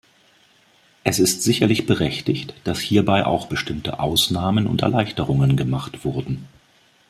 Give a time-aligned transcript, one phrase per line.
[1.03, 6.47] Es ist sicherlich berechtigt, dass hierbei auch bestimmte Ausnahmen und Erleichterungen gemacht wurden.